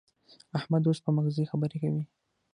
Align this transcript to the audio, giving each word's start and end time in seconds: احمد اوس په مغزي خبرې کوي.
احمد 0.57 0.83
اوس 0.85 0.99
په 1.05 1.09
مغزي 1.17 1.43
خبرې 1.51 1.77
کوي. 1.83 2.03